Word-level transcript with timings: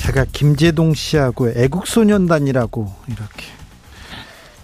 제가 0.00 0.24
김재동 0.32 0.94
씨하고 0.94 1.50
애국소년단이라고 1.50 2.92
이렇게 3.08 3.46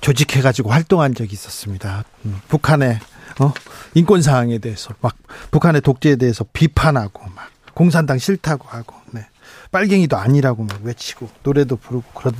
조직해가지고 0.00 0.70
활동한 0.70 1.14
적이 1.14 1.34
있었습니다. 1.34 2.04
음, 2.24 2.40
북한의 2.48 2.98
어? 3.40 3.52
인권 3.94 4.22
사항에 4.22 4.58
대해서 4.58 4.94
막 5.00 5.14
북한의 5.50 5.82
독재에 5.82 6.16
대해서 6.16 6.44
비판하고 6.52 7.22
막 7.34 7.50
공산당 7.74 8.18
싫다고 8.18 8.66
하고 8.68 8.94
네. 9.10 9.26
빨갱이도 9.72 10.16
아니라고 10.16 10.64
막 10.64 10.80
외치고 10.82 11.28
노래도 11.42 11.76
부르고 11.76 12.04
그런 12.14 12.34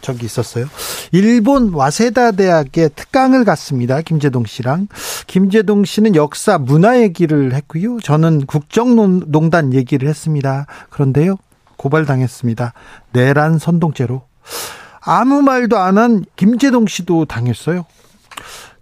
적이 0.00 0.24
있었어요. 0.24 0.66
일본 1.12 1.74
와세다 1.74 2.32
대학에 2.32 2.88
특강을 2.88 3.44
갔습니다. 3.44 4.00
김재동 4.00 4.46
씨랑 4.46 4.88
김재동 5.26 5.84
씨는 5.84 6.14
역사 6.16 6.56
문화 6.56 7.00
얘기를 7.00 7.52
했고요. 7.52 8.00
저는 8.00 8.46
국정농단 8.46 9.74
얘기를 9.74 10.08
했습니다. 10.08 10.66
그런데요. 10.88 11.36
고발당했습니다. 11.82 12.72
내란 13.12 13.58
선동죄로. 13.58 14.22
아무 15.00 15.42
말도 15.42 15.78
안 15.78 15.98
한 15.98 16.24
김재동 16.36 16.86
씨도 16.86 17.24
당했어요. 17.24 17.84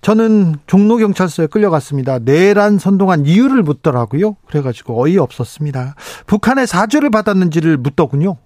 저는 0.03 0.57
종로경찰서에 0.67 1.47
끌려갔습니다. 1.49 2.19
내란 2.21 2.79
선동한 2.79 3.27
이유를 3.27 3.63
묻더라고요. 3.63 4.37
그래가지고 4.47 5.03
어이없었습니다. 5.03 5.95
북한의 6.27 6.67
사주를 6.67 7.11
받았는지를 7.11 7.77
묻더군요. 7.79 8.37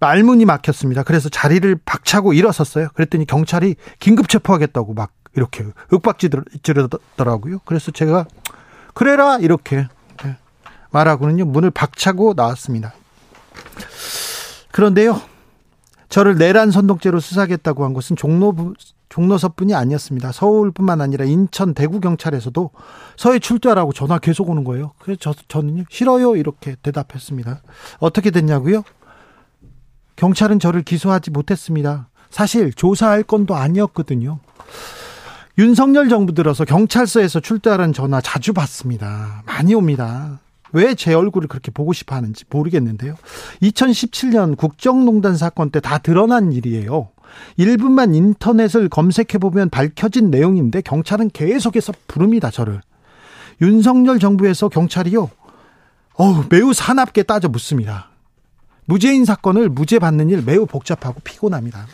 말문이 0.00 0.44
막혔습니다. 0.44 1.02
그래서 1.02 1.28
자리를 1.28 1.78
박차고 1.84 2.32
일어섰어요. 2.32 2.88
그랬더니 2.94 3.26
경찰이 3.26 3.74
긴급 3.98 4.28
체포하겠다고 4.28 4.94
막 4.94 5.12
이렇게 5.34 5.64
윽박지르더라고요. 5.92 7.60
그래서 7.64 7.90
제가 7.90 8.26
그래라 8.94 9.38
이렇게 9.38 9.88
말하고는요 10.90 11.44
문을 11.46 11.70
박차고 11.70 12.34
나왔습니다. 12.34 12.94
그런데요. 14.72 15.20
저를 16.08 16.36
내란 16.36 16.70
선동죄로 16.70 17.20
수사하겠다고 17.20 17.84
한 17.84 17.92
것은 17.92 18.16
종로 18.16 18.74
종로서뿐이 19.08 19.74
아니었습니다. 19.74 20.32
서울뿐만 20.32 21.00
아니라 21.00 21.24
인천, 21.24 21.74
대구 21.74 22.00
경찰에서도 22.00 22.70
서해 23.16 23.38
출두하라고 23.38 23.92
전화 23.92 24.18
계속 24.18 24.50
오는 24.50 24.64
거예요. 24.64 24.92
그래서 24.98 25.18
저, 25.20 25.34
저는요 25.48 25.84
싫어요 25.88 26.36
이렇게 26.36 26.76
대답했습니다. 26.82 27.62
어떻게 27.98 28.30
됐냐고요? 28.30 28.82
경찰은 30.16 30.58
저를 30.58 30.82
기소하지 30.82 31.30
못했습니다. 31.30 32.08
사실 32.30 32.72
조사할 32.72 33.22
건도 33.22 33.54
아니었거든요. 33.54 34.40
윤석열 35.58 36.08
정부 36.08 36.34
들어서 36.34 36.64
경찰서에서 36.64 37.40
출두하라는 37.40 37.92
전화 37.92 38.20
자주 38.20 38.52
받습니다. 38.52 39.42
많이 39.46 39.74
옵니다. 39.74 40.40
왜 40.72 40.94
제 40.94 41.14
얼굴을 41.14 41.48
그렇게 41.48 41.70
보고 41.70 41.92
싶어 41.92 42.14
하는지 42.16 42.44
모르겠는데요. 42.50 43.14
2017년 43.62 44.56
국정농단 44.56 45.36
사건 45.36 45.70
때 45.70 45.80
다 45.80 45.98
드러난 45.98 46.52
일이에요. 46.52 47.08
1분만 47.58 48.14
인터넷을 48.14 48.88
검색해 48.88 49.38
보면 49.40 49.70
밝혀진 49.70 50.30
내용인데 50.30 50.80
경찰은 50.80 51.30
계속해서 51.30 51.92
부릅니다, 52.06 52.50
저를. 52.50 52.80
윤석열 53.60 54.18
정부에서 54.18 54.68
경찰이요. 54.68 55.30
어우, 56.14 56.44
매우 56.48 56.72
사납게 56.72 57.24
따져 57.24 57.48
묻습니다. 57.48 58.10
무죄인 58.86 59.24
사건을 59.24 59.68
무죄 59.68 59.98
받는 59.98 60.30
일 60.30 60.42
매우 60.44 60.66
복잡하고 60.66 61.20
피곤합니다. 61.22 61.86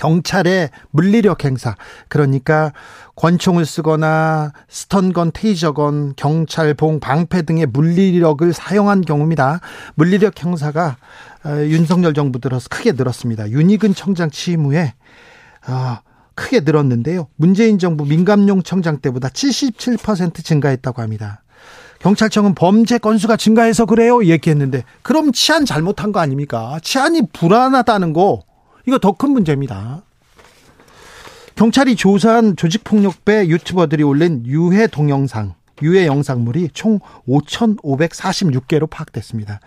경찰의 0.00 0.70
물리력 0.92 1.44
행사 1.44 1.76
그러니까 2.08 2.72
권총을 3.16 3.66
쓰거나 3.66 4.52
스턴건, 4.66 5.32
테이저건, 5.34 6.14
경찰봉, 6.16 7.00
방패 7.00 7.42
등의 7.42 7.66
물리력을 7.66 8.50
사용한 8.54 9.02
경우입니다. 9.02 9.60
물리력 9.96 10.42
행사가 10.42 10.96
어, 11.44 11.50
윤석열 11.66 12.14
정부 12.14 12.40
들어서 12.40 12.68
크게 12.70 12.92
늘었습니다. 12.92 13.50
윤희근 13.50 13.94
청장 13.94 14.30
취임 14.30 14.64
후에 14.64 14.94
어, 15.68 15.98
크게 16.34 16.60
늘었는데요. 16.60 17.28
문재인 17.36 17.78
정부 17.78 18.06
민감용 18.06 18.62
청장 18.62 19.00
때보다 19.00 19.28
77% 19.28 20.42
증가했다고 20.42 21.02
합니다. 21.02 21.42
경찰청은 21.98 22.54
범죄 22.54 22.96
건수가 22.96 23.36
증가해서 23.36 23.84
그래요 23.84 24.24
얘기했는데 24.24 24.84
그럼 25.02 25.32
치안 25.32 25.66
잘못한 25.66 26.12
거 26.12 26.20
아닙니까? 26.20 26.78
치안이 26.82 27.28
불안하다는 27.34 28.14
거 28.14 28.44
이거 28.90 28.98
더 28.98 29.12
큰 29.12 29.30
문제입니다. 29.30 30.02
경찰이 31.54 31.94
조사한 31.94 32.56
조직폭력배 32.56 33.46
유튜버들이 33.46 34.02
올린 34.02 34.44
유해 34.46 34.88
동영상, 34.88 35.54
유해 35.82 36.06
영상물이 36.06 36.70
총 36.72 36.98
5,546개로 37.28 38.90
파악됐습니다. 38.90 39.60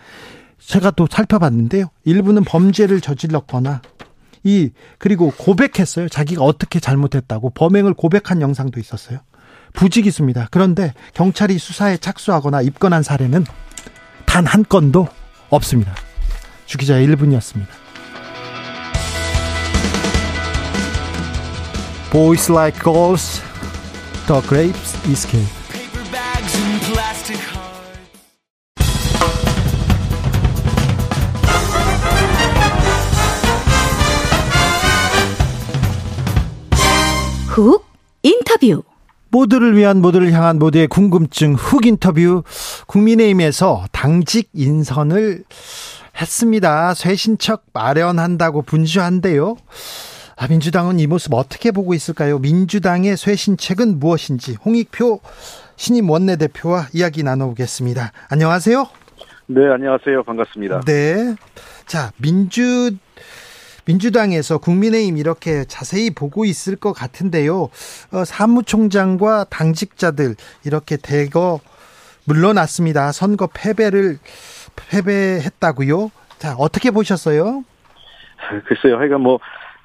제가 0.60 0.92
또 0.92 1.08
살펴봤는데요. 1.10 1.86
일부는 2.04 2.44
범죄를 2.44 3.00
저질렀거나 3.00 3.82
이 4.44 4.72
그리고 4.98 5.32
고백했어요. 5.38 6.10
자기가 6.10 6.44
어떻게 6.44 6.82
잘못했다고 6.82 7.52
범행을 7.52 7.94
고백한 7.94 8.42
영상도 8.42 8.78
있었어요. 8.82 9.20
부직이습니다. 9.72 10.50
그런데 10.52 10.94
경찰이 11.14 11.58
수사에 11.60 11.96
착수하거나 11.96 12.62
입건한 12.62 13.04
사례는 13.04 13.46
단 14.26 14.46
한 14.48 14.66
건도 14.68 15.08
없습니다. 15.50 15.96
주 16.66 16.78
기자의 16.78 17.08
1분이었습니다. 17.08 17.83
Boys 22.14 22.48
like 22.48 22.80
girls, 22.84 23.42
the 24.28 24.40
grapes 24.48 24.94
escape. 25.10 25.50
훅 37.48 37.84
인터뷰 38.22 38.84
모두를 39.30 39.76
위한 39.76 40.00
모두를 40.00 40.32
향한 40.34 40.60
모두의 40.60 40.86
궁금증 40.86 41.56
훅 41.56 41.88
인터뷰 41.88 42.44
국민의힘에서 42.86 43.86
당직 43.92 44.52
인선을 44.54 45.46
했습니다. 46.22 46.94
쇄신척 46.94 47.66
마련한다고 47.74 48.62
분주한데요. 48.62 49.56
아, 50.36 50.48
민주당은 50.48 51.00
이 51.00 51.08
모습 51.08 51.34
어떻게 51.34 51.72
보고 51.72 51.94
있을까요? 51.94 52.40
민주당의 52.40 53.18
쇄신책은 53.18 54.00
무엇인지 54.00 54.58
홍익표 54.66 55.22
신임 55.76 56.10
원내대표와 56.10 56.88
이야기 56.94 57.24
나눠보겠습니다. 57.24 58.12
안녕하세요. 58.30 58.88
네, 59.48 59.62
안녕하세요. 59.72 60.24
반갑습니다. 60.24 60.82
네. 60.82 61.36
자, 61.86 62.12
민주 62.18 62.92
민주당에서 63.86 64.60
국민의힘 64.60 65.18
이렇게 65.18 65.66
자세히 65.66 66.10
보고 66.10 66.46
있을 66.46 66.78
것 66.78 66.94
같은데요. 66.94 67.70
어, 68.12 68.26
사무총장과 68.26 69.48
당직자들 69.50 70.36
이렇게 70.64 70.96
대거 70.96 71.60
물러났습니다. 72.26 73.12
선거 73.12 73.48
패배를 73.54 74.20
패배했다고요. 74.78 76.12
자 76.40 76.56
어떻게 76.58 76.92
보셨어요? 76.92 77.66
글쎄요. 78.66 78.98
하여간 78.98 79.20
뭐 79.22 79.40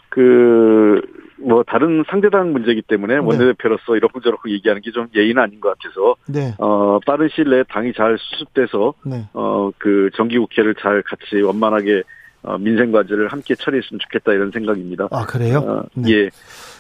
그, 0.09 1.01
뭐, 1.41 1.63
다른 1.63 2.05
상대당 2.11 2.53
문제이기 2.53 2.83
때문에 2.83 3.15
네. 3.15 3.21
원내대표로서 3.21 3.97
이렇게저렇게 3.97 4.51
얘기하는 4.53 4.83
게 4.83 4.91
좀 4.91 5.07
예의는 5.15 5.41
아닌 5.43 5.61
것 5.61 5.77
같아서, 5.79 6.17
네. 6.27 6.55
어, 6.59 6.99
빠른 7.07 7.29
시일 7.33 7.51
내에 7.51 7.63
당이 7.69 7.93
잘 7.95 8.17
수습돼서, 8.19 8.95
네. 9.05 9.29
어, 9.35 9.71
그 9.79 10.11
정기국회를 10.17 10.75
잘 10.81 11.03
같이 11.03 11.41
원만하게 11.43 12.03
어, 12.43 12.57
민생 12.57 12.93
과제를 12.93 13.29
함께 13.29 13.55
처리했으면 13.57 13.99
좋겠다 13.99 14.33
이런 14.33 14.53
생각입니다. 14.53 15.09
아 15.11 15.27
그래요? 15.27 15.59
어, 15.59 15.83
네. 15.95 16.11
예. 16.13 16.31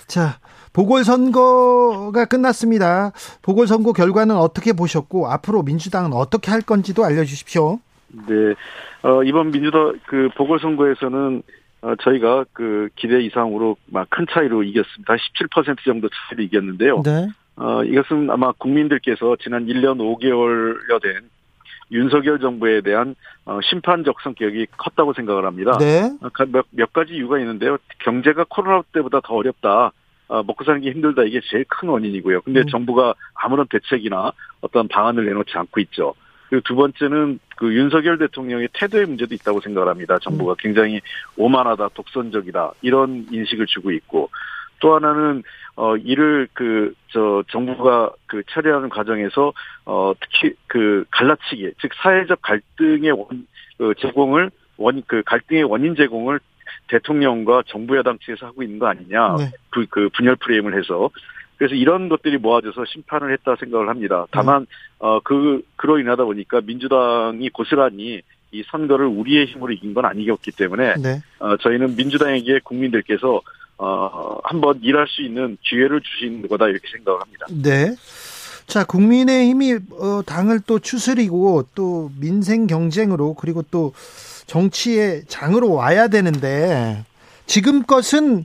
자 0.06 0.38
보궐선거가 0.72 2.26
끝났습니다. 2.26 3.10
보궐선거 3.42 3.92
결과는 3.92 4.36
어떻게 4.36 4.72
보셨고 4.72 5.26
앞으로 5.28 5.62
민주당은 5.62 6.12
어떻게 6.12 6.50
할 6.50 6.60
건지도 6.60 7.04
알려주십시오. 7.04 7.80
네, 8.28 8.54
어, 9.02 9.22
이번 9.25 9.50
민주당 9.50 9.98
그 10.06 10.28
보궐선거에서는 10.36 11.42
어, 11.80 11.94
저희가 11.96 12.44
그 12.52 12.88
기대 12.96 13.20
이상으로 13.20 13.76
막 13.86 14.08
큰 14.10 14.26
차이로 14.30 14.62
이겼습니다. 14.64 15.14
17% 15.14 15.84
정도 15.84 16.08
차이로 16.08 16.42
이겼는데요. 16.44 17.02
네. 17.04 17.28
어, 17.56 17.84
이것은 17.84 18.30
아마 18.30 18.52
국민들께서 18.52 19.36
지난 19.40 19.66
1년 19.66 19.98
5개월여 19.98 21.02
된 21.02 21.28
윤석열 21.90 22.38
정부에 22.40 22.80
대한 22.80 23.14
어, 23.44 23.60
심판적 23.62 24.20
성격이 24.22 24.66
컸다고 24.76 25.12
생각을 25.14 25.46
합니다. 25.46 25.76
네. 25.78 26.10
몇, 26.52 26.66
몇 26.70 26.92
가지 26.92 27.14
이유가 27.14 27.38
있는데요. 27.38 27.78
경제가 28.00 28.46
코로나 28.48 28.82
때보다 28.92 29.20
더 29.25 29.34
어렵다. 29.34 29.92
어, 30.28 30.42
먹고 30.42 30.64
사는 30.64 30.80
게 30.80 30.90
힘들다 30.90 31.22
이게 31.22 31.40
제일 31.50 31.64
큰 31.69 31.88
원인이고요. 31.88 32.42
근데 32.42 32.60
음. 32.60 32.66
정부가 32.66 33.14
아무런 33.34 33.66
대책이나 33.69 34.32
어떤 34.60 34.86
방안을 34.88 35.25
내놓지 35.25 35.52
않고 35.56 35.80
있죠. 35.80 36.14
그리고 36.48 36.62
두 36.64 36.74
번째는 36.74 37.40
그 37.56 37.74
윤석열 37.74 38.18
대통령의 38.18 38.68
태도의 38.72 39.06
문제도 39.06 39.34
있다고 39.34 39.60
생각을 39.60 39.88
합니다. 39.88 40.18
정부가 40.20 40.52
음. 40.52 40.56
굉장히 40.58 41.00
오만하다, 41.36 41.88
독선적이다 41.94 42.72
이런 42.82 43.26
인식을 43.30 43.66
주고 43.66 43.90
있고 43.92 44.30
또 44.80 44.94
하나는 44.94 45.42
어 45.76 45.96
이를 45.96 46.48
그 46.52 46.94
저 47.10 47.42
정부가 47.48 48.10
그 48.26 48.42
처리하는 48.50 48.90
과정에서 48.90 49.52
어 49.86 50.12
특히 50.20 50.54
그 50.66 51.04
갈라치기 51.10 51.72
즉 51.80 51.90
사회적 52.02 52.42
갈등의 52.42 53.12
원 53.12 53.46
그 53.78 53.94
제공을 53.98 54.50
원 54.76 55.02
그 55.06 55.22
갈등의 55.24 55.64
원인 55.64 55.94
제공을 55.96 56.40
대통령과 56.88 57.62
정부 57.66 57.96
여당 57.96 58.18
측에서 58.18 58.46
하고 58.46 58.62
있는 58.62 58.78
거 58.78 58.86
아니냐 58.88 59.36
네. 59.38 59.50
그, 59.70 59.86
그 59.88 60.08
분열 60.10 60.36
프레임을 60.36 60.76
해서 60.78 61.10
그래서 61.58 61.75
이런 61.75 62.08
것들이 62.08 62.38
모아져서 62.38 62.84
심판을 62.87 63.32
했다 63.32 63.56
생각을 63.58 63.88
합니다. 63.88 64.26
다만 64.31 64.60
네. 64.62 64.66
어그 64.99 65.62
그로 65.76 65.99
인하다 65.99 66.25
보니까 66.25 66.60
민주당이 66.64 67.50
고스란히 67.50 68.22
이 68.50 68.62
선거를 68.70 69.06
우리의 69.06 69.46
힘으로 69.46 69.72
이긴 69.72 69.93
건 69.93 70.06
아니었기 70.06 70.52
때문에 70.52 70.94
네. 71.02 71.20
어 71.40 71.56
저희는 71.58 71.96
민주당에게 71.96 72.60
국민들께서 72.64 73.43
어, 73.78 74.38
한번 74.43 74.81
일할 74.82 75.06
수 75.08 75.22
있는 75.22 75.56
기회를 75.62 76.00
주신 76.00 76.46
거다 76.49 76.66
이렇게 76.66 76.88
생각을 76.93 77.20
합니다. 77.20 77.46
네. 77.50 77.94
자, 78.66 78.84
국민의 78.84 79.49
힘이 79.49 79.78
어, 79.93 80.22
당을 80.26 80.61
또 80.66 80.78
추스리고 80.78 81.69
또 81.75 82.11
민생 82.20 82.66
경쟁으로 82.66 83.34
그리고 83.34 83.62
또 83.70 83.94
정치의 84.46 85.25
장으로 85.26 85.72
와야 85.72 86.08
되는데 86.08 87.04
지금 87.46 87.82
것은 87.82 88.44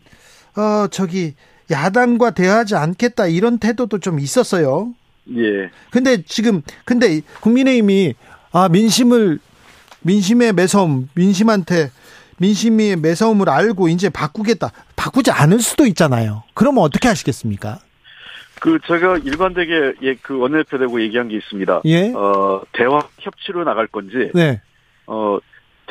어 0.55 0.87
저기 0.91 1.33
야당과 1.73 2.31
대화하지 2.31 2.75
않겠다 2.75 3.27
이런 3.27 3.57
태도도 3.57 3.99
좀 3.99 4.19
있었어요. 4.19 4.93
예. 5.35 5.69
근데 5.91 6.21
지금 6.23 6.61
근데 6.85 7.21
국민의힘이 7.41 8.13
아 8.51 8.69
민심을 8.69 9.39
민심의 10.01 10.53
매서움 10.53 11.09
민심한테 11.15 11.89
민심의 12.37 12.97
매서움을 12.97 13.49
알고 13.49 13.87
이제 13.89 14.09
바꾸겠다. 14.09 14.71
바꾸지 14.95 15.31
않을 15.31 15.59
수도 15.59 15.85
있잖아요. 15.85 16.43
그러면 16.53 16.83
어떻게 16.83 17.07
하시겠습니까? 17.07 17.79
그 18.59 18.79
제가 18.87 19.17
일관되게 19.17 19.93
예, 20.03 20.15
그 20.15 20.37
원내대표 20.37 20.77
되고 20.77 21.01
얘기한 21.01 21.27
게 21.27 21.35
있습니다. 21.37 21.81
예. 21.85 22.13
어 22.13 22.61
대화 22.71 23.07
협치로 23.19 23.63
나갈 23.63 23.87
건지. 23.87 24.31
네. 24.33 24.61
어 25.05 25.39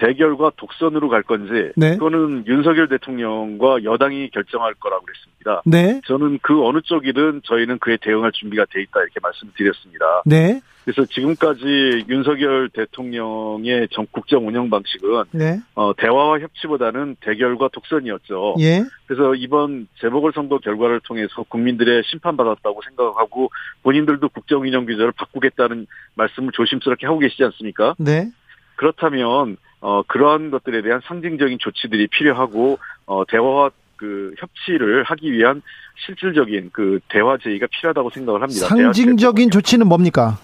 대결과 0.02 0.50
독선으로 0.56 1.08
갈 1.08 1.22
건지 1.22 1.70
네. 1.76 1.94
그거는 1.94 2.44
윤석열 2.48 2.88
대통령과 2.88 3.84
여당이 3.84 4.30
결정할 4.30 4.74
거라고 4.74 5.04
그랬습니다. 5.04 5.62
네. 5.64 6.00
저는 6.06 6.40
그 6.42 6.64
어느 6.66 6.80
쪽이든 6.82 7.42
저희는 7.44 7.78
그에 7.78 7.98
대응할 8.00 8.32
준비가 8.32 8.64
돼 8.64 8.82
있다 8.82 9.00
이렇게 9.00 9.20
말씀드렸습니다. 9.22 10.22
네. 10.26 10.60
그래서 10.84 11.04
지금까지 11.04 12.06
윤석열 12.08 12.68
대통령의 12.70 13.86
전 13.92 14.04
국정 14.10 14.48
운영 14.48 14.68
방식은 14.68 15.24
네. 15.30 15.60
어, 15.76 15.92
대화와 15.96 16.40
협치보다는 16.40 17.18
대결과 17.20 17.68
독선이었죠. 17.68 18.56
예. 18.58 18.82
그래서 19.06 19.36
이번 19.36 19.86
재보궐선거 20.00 20.58
결과를 20.58 20.98
통해서 21.04 21.44
국민들의 21.44 22.02
심판받았다고 22.06 22.80
생각하고 22.88 23.52
본인들도 23.84 24.28
국정 24.30 24.62
운영 24.62 24.84
규제를 24.84 25.12
바꾸겠다는 25.12 25.86
말씀을 26.16 26.50
조심스럽게 26.52 27.06
하고 27.06 27.20
계시지 27.20 27.44
않습니까? 27.44 27.94
네. 27.98 28.32
그렇다면 28.74 29.58
어, 29.82 30.02
그러한 30.04 30.50
것들에 30.50 30.80
대한 30.80 31.00
상징적인 31.04 31.58
조치들이 31.60 32.06
필요하고 32.06 32.78
어, 33.04 33.24
대화와 33.26 33.70
그 33.96 34.32
협치를 34.38 35.02
하기 35.02 35.32
위한 35.32 35.60
실질적인 36.06 36.70
그 36.72 37.00
대화 37.08 37.36
제의가 37.36 37.66
필요하다고 37.66 38.10
생각을 38.10 38.42
합니다. 38.42 38.66
상징적인 38.66 39.50
조치는 39.50 39.86
뭡니까? 39.88 40.38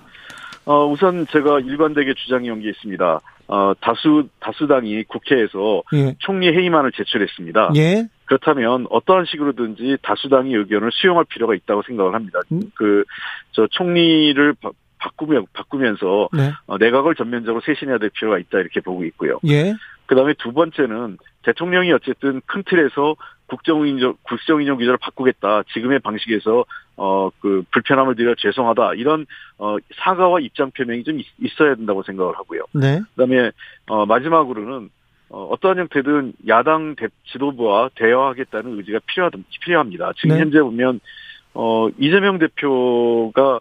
어, 0.65 0.87
우선 0.87 1.27
제가 1.29 1.61
일관되게 1.61 2.15
주장해온 2.15 2.61
게 2.61 2.69
있습니다. 2.71 3.21
어, 3.47 3.73
다수, 3.81 4.29
다수당이 4.41 5.05
국회에서 5.05 5.83
예. 5.95 6.15
총리 6.19 6.49
회의만을 6.51 6.93
제출했습니다. 6.93 7.71
예. 7.77 8.07
그렇다면 8.27 8.87
어떠한 8.91 9.25
식으로든지 9.25 9.97
다수당의 10.03 10.53
의견을 10.53 10.91
수용할 10.93 11.25
필요가 11.25 11.55
있다고 11.55 11.83
생각을 11.87 12.15
합니다. 12.15 12.41
음? 12.53 12.61
그, 12.75 13.05
저 13.53 13.67
총리를 13.71 14.55
바꾸며, 14.99 15.45
바꾸면서 15.53 16.29
네. 16.33 16.53
어, 16.67 16.79
내각을 16.79 17.15
전면적으로 17.15 17.61
쇄신해야 17.65 17.99
될 17.99 18.11
필요가 18.11 18.39
있다 18.39 18.59
이렇게 18.59 18.81
보고 18.81 19.05
있고요. 19.05 19.39
예. 19.47 19.75
그 20.07 20.15
다음에 20.15 20.35
두 20.39 20.53
번째는 20.53 21.19
대통령이 21.43 21.93
어쨌든 21.93 22.41
큰 22.47 22.63
틀에서 22.65 23.17
국정인정 23.47 24.17
국정인정 24.23 24.77
규제를 24.79 24.99
바꾸겠다. 24.99 25.63
지금의 25.73 26.01
방식에서 26.01 26.65
어 26.97 27.31
그 27.41 27.63
불편함을 27.71 28.17
드려 28.17 28.35
죄송하다. 28.37 28.95
이런 28.95 29.27
어 29.59 29.77
사과와 30.03 30.41
입장 30.41 30.71
표명이 30.71 31.05
좀 31.05 31.21
있, 31.21 31.61
어야 31.61 31.75
된다고 31.75 32.03
생각을 32.03 32.37
하고요. 32.37 32.65
네. 32.73 33.01
그다음에 33.15 33.51
어 33.87 34.07
마지막으로는 34.07 34.91
어, 35.31 35.45
어떠한 35.53 35.79
형태든 35.79 36.33
야당 36.49 36.95
대, 36.97 37.09
지도부와 37.31 37.91
대화하겠다는 37.95 38.79
의지가 38.79 39.01
필요하, 39.07 39.31
필요합니다. 39.61 40.13
지금 40.17 40.37
네. 40.37 40.41
현재 40.41 40.61
보면, 40.63 41.01
어, 41.53 41.89
이재명 41.99 42.39
대표가, 42.39 43.57
어, 43.57 43.61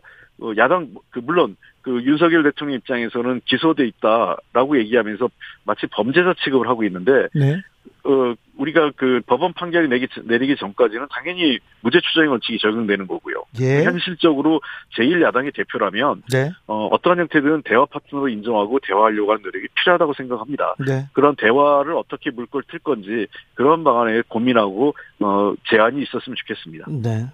야당, 0.57 0.89
그, 1.09 1.19
물론, 1.19 1.55
그 1.87 2.03
윤석열 2.03 2.43
대통령 2.43 2.75
입장에서는 2.75 3.41
기소돼 3.45 3.87
있다라고 3.87 4.77
얘기하면서 4.79 5.29
마치 5.63 5.87
범죄자 5.87 6.33
취급을 6.43 6.67
하고 6.67 6.83
있는데 6.83 7.29
네. 7.33 7.61
어 8.03 8.35
우리가 8.57 8.91
그 8.97 9.21
법원 9.25 9.53
판결이 9.53 9.87
내기 9.87 10.07
내리기 10.25 10.57
전까지는 10.57 11.07
당연히 11.09 11.59
무죄 11.79 12.01
추정의 12.01 12.29
원칙이 12.29 12.57
적용되는 12.59 13.07
거고요. 13.07 13.43
예. 13.61 13.83
현실적으로 13.85 14.59
제1야당의 14.97 15.55
대표라면 15.55 16.23
네. 16.29 16.51
어 16.67 16.87
어떠한 16.87 17.19
형태든 17.19 17.61
대화 17.63 17.85
파트너로 17.85 18.27
인정하고 18.27 18.79
대화하려고 18.85 19.31
하는 19.31 19.43
노력이 19.43 19.67
필요하다고 19.75 20.13
생각합니다. 20.13 20.75
네. 20.85 21.05
그런 21.13 21.37
대화를 21.37 21.93
어떻게 21.93 22.31
물꼬를 22.31 22.65
틀 22.69 22.79
건지 22.79 23.27
그런 23.53 23.85
방안에 23.85 24.23
고민하고 24.27 24.93
어 25.21 25.53
제안이 25.69 26.01
있었으면 26.01 26.35
좋겠습니다. 26.35 26.85
네. 26.89 27.27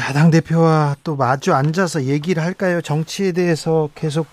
야당 0.00 0.30
대표와 0.30 0.96
또 1.04 1.16
마주 1.16 1.52
앉아서 1.52 2.04
얘기를 2.04 2.42
할까요? 2.42 2.80
정치에 2.80 3.32
대해서 3.32 3.90
계속 3.94 4.26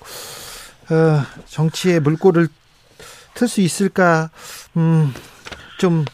어, 0.89 1.21
정치의 1.45 1.99
물꼬를 1.99 2.47
틀 3.33 3.47
수 3.47 3.61
있을까? 3.61 4.29
음, 4.77 5.13
좀 5.77 6.05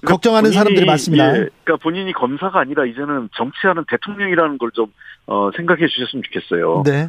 그러니까 0.00 0.12
걱정하는 0.12 0.50
본인이, 0.50 0.54
사람들이 0.54 0.86
많습니다. 0.86 1.28
예, 1.28 1.48
그러니까 1.64 1.76
본인이 1.82 2.12
검사가 2.12 2.60
아니라 2.60 2.84
이제는 2.86 3.30
정치하는 3.34 3.84
대통령이라는 3.88 4.58
걸좀 4.58 4.92
어, 5.26 5.50
생각해 5.56 5.86
주셨으면 5.86 6.22
좋겠어요. 6.24 6.82
네. 6.84 7.08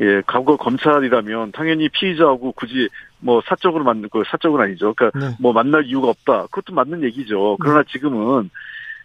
예, 0.00 0.22
과거 0.26 0.56
검찰이라면 0.56 1.52
당연히 1.52 1.88
피의자하고 1.88 2.52
굳이 2.52 2.88
뭐 3.20 3.40
사적으로 3.46 3.84
만는 3.84 4.08
그 4.12 4.24
사적은 4.26 4.60
아니죠. 4.60 4.92
그러니까 4.94 5.18
네. 5.18 5.36
뭐 5.38 5.52
만날 5.52 5.86
이유가 5.86 6.08
없다. 6.08 6.48
그것도 6.50 6.74
맞는 6.74 7.04
얘기죠. 7.04 7.56
그러나 7.60 7.82
네. 7.82 7.92
지금은 7.92 8.50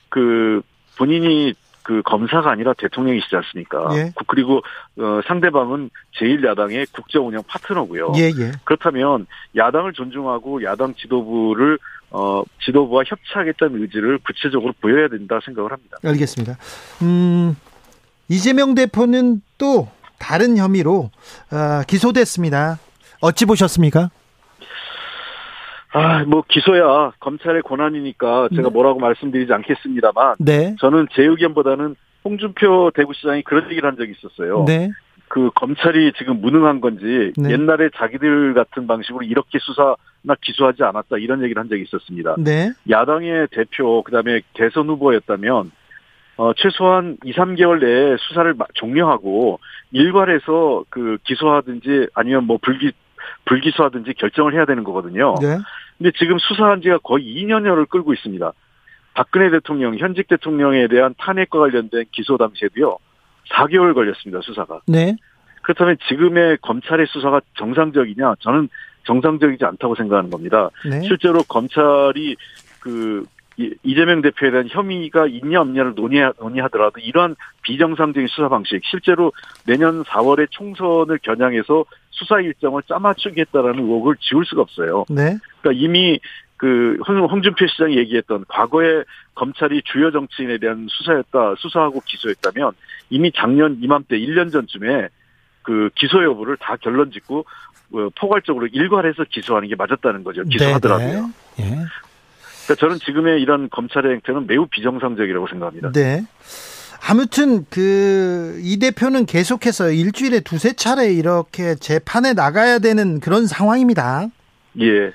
그 0.10 0.62
본인이 0.98 1.54
그 1.90 2.04
검사가 2.04 2.52
아니라 2.52 2.74
대통령이시지 2.78 3.36
않습니까? 3.36 3.90
예. 3.94 4.14
그리고 4.28 4.62
어, 5.00 5.22
상대방은 5.26 5.90
제1야당의 6.20 6.86
국정 6.94 7.28
운영 7.28 7.42
파트너고요. 7.48 8.12
예, 8.16 8.26
예. 8.26 8.52
그렇다면 8.64 9.26
야당을 9.56 9.94
존중하고 9.94 10.64
야당 10.64 10.94
지도부를 10.94 11.80
어, 12.12 12.44
지도부와 12.64 13.02
협치하겠다는 13.08 13.82
의지를 13.82 14.20
구체적으로 14.20 14.72
보여야 14.80 15.08
된다 15.08 15.40
생각을 15.44 15.72
합니다. 15.72 15.98
알겠습니다. 16.04 16.58
음, 17.02 17.56
이재명 18.28 18.76
대표는 18.76 19.42
또 19.58 19.88
다른 20.20 20.58
혐의로 20.58 21.10
어, 21.52 21.82
기소됐습니다. 21.88 22.78
어찌 23.20 23.46
보셨습니까? 23.46 24.12
아, 25.92 26.24
뭐 26.26 26.44
기소야 26.48 27.14
검찰의 27.20 27.64
권한이니까 27.64 28.50
제가 28.50 28.70
네. 28.70 28.70
뭐라고 28.70 29.00
말씀드리지 29.00 29.52
않겠습니다만 29.52 30.36
네. 30.40 30.76
저는 30.80 31.08
제 31.14 31.24
의견보다는 31.24 31.96
홍준표 32.24 32.92
대구시장이 32.94 33.44
그런 33.44 33.70
얘기를 33.72 33.90
한 33.90 33.98
적이 33.98 34.14
있었어요. 34.18 34.66
네. 34.66 34.92
그 35.30 35.52
검찰이 35.56 36.12
지금 36.18 36.42
무능한 36.42 36.82
건지 36.82 37.32
네. 37.38 37.52
옛날에 37.52 37.90
자기들 37.96 38.54
같은 38.56 38.88
방식으로 38.88 39.24
이렇게 39.24 39.60
수사나 39.60 40.36
기소하지 40.42 40.84
않았다 40.84 41.18
이런 41.18 41.44
얘기를 41.44 41.60
한 41.60 41.70
적이 41.70 41.84
있었습니다. 41.84 42.36
네. 42.40 42.72
야당의 42.90 43.48
대표 43.52 44.04
그다음에 44.04 44.42
대선 44.54 44.90
후보였다면 44.90 45.72
어, 46.38 46.54
최소한 46.54 47.18
2, 47.26 47.34
3개월 47.34 47.80
내에 47.84 48.16
수사를 48.18 48.56
종료하고 48.74 49.60
일괄해서 49.92 50.86
그 50.90 51.18
기소하든지 51.26 52.08
아니면 52.14 52.46
뭐 52.46 52.58
불기 52.62 52.92
불기소하든지 53.46 54.14
결정을 54.14 54.54
해야 54.54 54.66
되는 54.66 54.84
거거든요. 54.84 55.36
네. 55.42 55.58
근데 55.98 56.12
지금 56.18 56.38
수사한 56.40 56.82
지가 56.82 57.00
거의 57.00 57.26
2년여를 57.26 57.90
끌고 57.90 58.14
있습니다. 58.14 58.52
박근혜 59.14 59.50
대통령, 59.50 59.98
현직 59.98 60.28
대통령에 60.28 60.88
대한 60.88 61.14
탄핵과 61.18 61.60
관련된 61.60 62.06
기소 62.12 62.38
당시에도요, 62.38 62.98
4개월 63.52 63.94
걸렸습니다, 63.94 64.42
수사가. 64.42 64.82
네. 64.88 65.16
그렇다면 65.62 65.98
지금의 66.08 66.58
검찰의 66.62 67.08
수사가 67.08 67.42
정상적이냐? 67.58 68.36
저는 68.40 68.70
정상적이지 69.04 69.66
않다고 69.66 69.96
생각하는 69.96 70.30
겁니다. 70.30 70.70
네. 70.90 71.02
실제로 71.02 71.44
검찰이 71.44 72.36
그 72.80 73.26
이재명 73.84 74.22
대표에 74.22 74.52
대한 74.52 74.68
혐의가 74.70 75.28
있냐 75.28 75.60
없냐를 75.60 75.94
논의, 75.94 76.32
논의하 76.40 76.70
더라도 76.70 77.02
이러한 77.02 77.36
비정상적인 77.64 78.28
수사 78.30 78.48
방식, 78.48 78.80
실제로 78.86 79.34
내년 79.66 80.04
4월에 80.06 80.48
총선을 80.50 81.20
겨냥해서 81.22 81.84
수사 82.12 82.40
일정을 82.40 82.84
짜맞추겠다라는 82.84 83.84
의혹을 83.84 84.16
지울 84.22 84.46
수가 84.46 84.62
없어요. 84.62 85.06
네. 85.10 85.38
그러니까 85.62 85.84
이미 85.84 86.20
그 86.56 86.98
홍준표 87.06 87.68
시장이 87.68 87.98
얘기했던 87.98 88.46
과거에 88.48 89.04
검찰이 89.36 89.82
주요 89.86 90.12
정치인에 90.12 90.58
대한 90.58 90.88
수사였다, 90.90 91.56
수사하고 91.58 92.02
기소했다면 92.06 92.72
이미 93.10 93.32
작년 93.34 93.78
이맘때 93.82 94.18
1년 94.18 94.52
전쯤에 94.52 95.10
그 95.64 95.90
기소 95.96 96.24
여부를 96.24 96.58
다 96.58 96.76
결론 96.78 97.12
짓고 97.12 97.46
어, 97.92 98.08
포괄적으로 98.18 98.68
일괄해서 98.68 99.24
기소하는 99.30 99.68
게 99.68 99.76
맞았다는 99.76 100.24
거죠. 100.24 100.44
기소하더라고요. 100.44 101.30
네. 101.58 101.70
네. 101.70 101.86
그러니까 102.70 102.76
저는 102.76 103.00
지금의 103.00 103.42
이런 103.42 103.70
검찰의 103.70 104.12
행태는 104.14 104.46
매우 104.46 104.68
비정상적이라고 104.68 105.48
생각합니다. 105.48 105.92
네. 105.92 106.26
아무튼 107.02 107.66
그 107.70 108.40
이 108.62 108.78
대표는 108.78 109.26
계속해서 109.26 109.92
일주일에 109.92 110.42
두세 110.42 110.74
차례 110.74 111.12
이렇게 111.14 111.76
재판에 111.76 112.34
나가야 112.34 112.80
되는 112.80 113.20
그런 113.20 113.48
상황입니다. 113.48 114.28
예. 114.80 115.08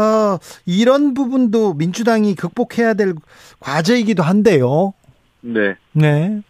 어, 0.00 0.38
이런 0.66 1.14
부분도 1.14 1.74
민주당이 1.74 2.34
극복해야 2.34 2.94
될 2.94 3.14
과제이기도 3.60 4.22
한데요. 4.22 4.94
네. 5.40 5.74
네. 5.92 6.42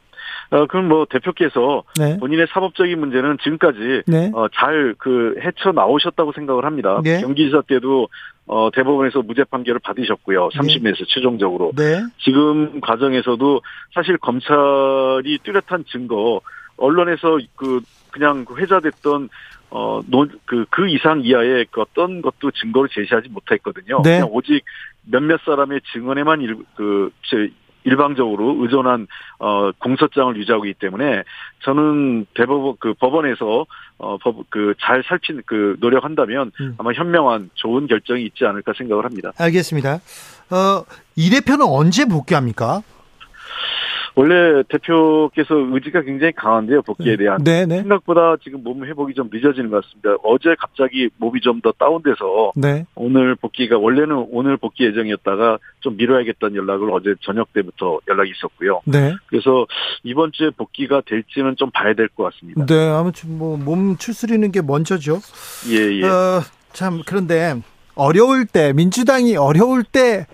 어, 0.52 0.66
그럼 0.66 0.88
뭐 0.88 1.06
대표께서 1.08 1.82
네. 1.98 2.18
본인의 2.18 2.46
사법적인 2.52 3.00
문제는 3.00 3.38
지금까지 3.42 4.02
네. 4.06 4.30
어, 4.34 4.46
잘 4.54 4.92
그 4.98 5.34
헤쳐 5.40 5.72
나오셨다고 5.72 6.32
생각을 6.32 6.64
합니다. 6.64 7.00
네. 7.02 7.20
경기지사 7.20 7.62
때도 7.62 8.08
어, 8.46 8.70
대법원에서 8.72 9.22
무죄 9.22 9.42
판결을 9.44 9.80
받으셨고요. 9.80 10.50
30년에서 10.50 11.06
최종적으로. 11.08 11.72
네. 11.76 12.02
지금 12.18 12.80
과정에서도 12.80 13.60
사실 13.94 14.16
검찰이 14.18 15.38
뚜렷한 15.42 15.86
증거, 15.90 16.40
언론에서 16.76 17.38
그 17.56 17.80
그냥 18.10 18.44
그 18.44 18.56
회자됐던 18.56 19.28
어, 19.70 20.00
그, 20.44 20.66
그 20.68 20.88
이상 20.88 21.22
이하의 21.24 21.66
그 21.70 21.80
어떤 21.80 22.20
것도 22.20 22.50
증거를 22.50 22.90
제시하지 22.92 23.30
못했거든요. 23.30 24.02
네. 24.04 24.18
그냥 24.18 24.28
오직 24.30 24.62
몇몇 25.10 25.40
사람의 25.44 25.80
증언에만 25.92 26.42
일, 26.42 26.58
그, 26.76 27.10
일방적으로 27.84 28.56
의존한 28.60 29.06
어 29.38 29.72
공소장을 29.78 30.36
유지하고 30.36 30.66
있기 30.66 30.78
때문에 30.78 31.22
저는 31.64 32.26
대법원 32.34 32.76
그 32.78 32.94
법원에서 32.94 33.66
어법그 33.98 34.74
잘 34.80 35.02
살핀 35.06 35.42
그 35.46 35.76
노력한다면 35.80 36.52
음. 36.60 36.74
아마 36.78 36.92
현명한 36.92 37.50
좋은 37.54 37.86
결정이 37.86 38.24
있지 38.24 38.44
않을까 38.44 38.72
생각을 38.76 39.04
합니다. 39.04 39.32
알겠습니다. 39.38 40.00
어이 40.50 41.30
대표는 41.30 41.66
언제 41.66 42.04
복귀합니까? 42.04 42.82
원래 44.14 44.62
대표께서 44.68 45.54
의지가 45.54 46.02
굉장히 46.02 46.32
강한데요, 46.32 46.82
복귀에 46.82 47.12
네. 47.12 47.24
대한. 47.24 47.42
네, 47.44 47.64
네. 47.66 47.78
생각보다 47.78 48.36
지금 48.44 48.62
몸 48.62 48.84
회복이 48.84 49.14
좀 49.14 49.30
늦어지는 49.32 49.70
것 49.70 49.84
같습니다. 49.84 50.16
어제 50.22 50.54
갑자기 50.58 51.08
몸이 51.16 51.40
좀 51.40 51.60
더 51.62 51.72
다운돼서 51.78 52.52
네. 52.56 52.84
오늘 52.94 53.36
복귀가 53.36 53.78
원래는 53.78 54.26
오늘 54.30 54.56
복귀 54.56 54.84
예정이었다가 54.84 55.58
좀 55.80 55.96
미뤄야겠다는 55.96 56.56
연락을 56.56 56.90
어제 56.90 57.14
저녁 57.22 57.52
때부터 57.52 58.00
연락이 58.08 58.32
있었고요. 58.36 58.80
네. 58.84 59.14
그래서 59.26 59.66
이번 60.02 60.32
주에 60.32 60.50
복귀가 60.50 61.02
될지는 61.06 61.54
좀 61.56 61.70
봐야 61.70 61.94
될 61.94 62.08
것 62.08 62.24
같습니다. 62.32 62.66
네, 62.66 62.88
아무튼 62.88 63.38
뭐 63.38 63.56
몸 63.56 63.96
추스리는 63.96 64.50
게 64.50 64.60
먼저죠. 64.60 65.20
예, 65.70 66.00
예. 66.00 66.04
어, 66.04 66.42
참 66.72 67.02
그런데 67.06 67.54
어려울 67.94 68.44
때 68.46 68.72
민주당이 68.72 69.36
어려울 69.36 69.84
때 69.84 70.26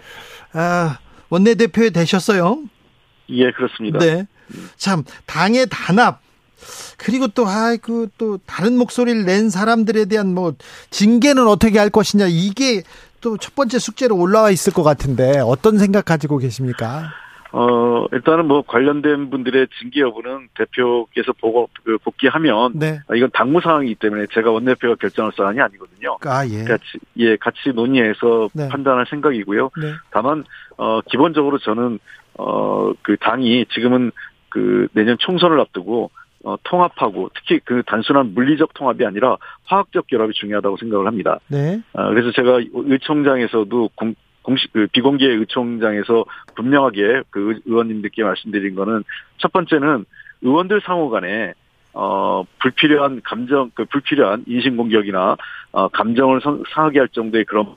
아, 0.52 0.98
원내대표에 1.30 1.90
되셨어요. 1.90 2.58
예, 3.30 3.50
그렇습니다. 3.52 3.98
네. 3.98 4.26
참, 4.76 5.04
당의 5.26 5.66
단합, 5.70 6.20
그리고 6.96 7.28
또, 7.28 7.46
아이고, 7.46 8.06
또, 8.18 8.38
다른 8.46 8.76
목소리를 8.76 9.24
낸 9.24 9.50
사람들에 9.50 10.06
대한 10.06 10.34
뭐, 10.34 10.54
징계는 10.90 11.46
어떻게 11.46 11.78
할 11.78 11.90
것이냐, 11.90 12.26
이게 12.28 12.82
또 13.20 13.36
첫 13.36 13.54
번째 13.54 13.78
숙제로 13.78 14.16
올라와 14.16 14.50
있을 14.50 14.72
것 14.72 14.82
같은데, 14.82 15.38
어떤 15.40 15.78
생각 15.78 16.04
가지고 16.04 16.38
계십니까? 16.38 17.10
어, 17.50 18.04
일단은 18.12 18.46
뭐 18.46 18.62
관련된 18.62 19.30
분들의 19.30 19.68
징계 19.80 20.00
여부는 20.02 20.48
대표께서 20.54 21.32
보고, 21.40 21.68
그 21.82 21.96
복귀하면. 21.98 22.72
네. 22.74 23.00
아, 23.08 23.14
이건 23.14 23.30
당무 23.32 23.60
상황이기 23.60 23.94
때문에 23.96 24.26
제가 24.34 24.50
원내대표가 24.50 24.96
결정할 24.96 25.32
사안이 25.36 25.58
아니거든요. 25.60 26.18
아, 26.26 26.46
예. 26.46 26.64
같이, 26.64 26.84
예, 27.16 27.36
같이 27.36 27.70
논의해서 27.74 28.50
네. 28.52 28.68
판단할 28.68 29.06
생각이고요. 29.08 29.70
네. 29.80 29.92
다만, 30.10 30.44
어, 30.76 31.00
기본적으로 31.10 31.58
저는 31.58 31.98
어, 32.38 32.92
그 33.02 33.16
당이 33.18 33.66
지금은 33.66 34.12
그 34.48 34.88
내년 34.92 35.16
총선을 35.18 35.60
앞두고 35.60 36.10
어, 36.44 36.56
통합하고 36.62 37.30
특히 37.34 37.60
그 37.64 37.82
단순한 37.84 38.32
물리적 38.34 38.72
통합이 38.74 39.04
아니라 39.04 39.36
화학적 39.64 40.06
결합이 40.06 40.32
중요하다고 40.34 40.76
생각을 40.78 41.06
합니다. 41.06 41.40
네. 41.48 41.82
어, 41.92 42.08
그래서 42.08 42.30
제가 42.32 42.60
의총장에서도 42.72 43.90
공, 43.94 44.14
공식 44.42 44.72
그 44.72 44.86
비공개 44.92 45.26
의총장에서 45.26 46.24
분명하게 46.54 47.22
그 47.30 47.60
의원님들께 47.66 48.22
말씀드린 48.22 48.74
거는 48.76 49.04
첫 49.38 49.52
번째는 49.52 50.06
의원들 50.40 50.80
상호 50.84 51.10
간에 51.10 51.52
어 51.92 52.44
불필요한 52.60 53.20
감정 53.24 53.70
그 53.74 53.84
불필요한 53.86 54.44
인신 54.46 54.76
공격이나 54.76 55.36
어 55.72 55.88
감정을 55.88 56.40
상하게 56.72 57.00
할 57.00 57.08
정도의 57.08 57.44
그런 57.44 57.74